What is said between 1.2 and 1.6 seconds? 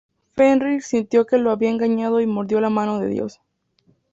que lo